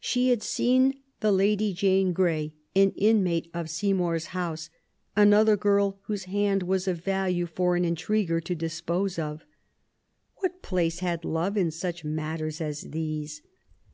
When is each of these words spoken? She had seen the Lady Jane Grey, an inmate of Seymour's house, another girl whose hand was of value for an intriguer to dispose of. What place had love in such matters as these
She 0.00 0.30
had 0.30 0.42
seen 0.42 0.94
the 1.20 1.30
Lady 1.30 1.74
Jane 1.74 2.14
Grey, 2.14 2.54
an 2.74 2.92
inmate 2.92 3.50
of 3.52 3.68
Seymour's 3.68 4.28
house, 4.28 4.70
another 5.14 5.58
girl 5.58 5.98
whose 6.04 6.24
hand 6.24 6.62
was 6.62 6.88
of 6.88 7.04
value 7.04 7.44
for 7.44 7.76
an 7.76 7.84
intriguer 7.84 8.40
to 8.40 8.54
dispose 8.54 9.18
of. 9.18 9.44
What 10.36 10.62
place 10.62 11.00
had 11.00 11.22
love 11.22 11.58
in 11.58 11.70
such 11.70 12.02
matters 12.02 12.62
as 12.62 12.80
these 12.80 13.42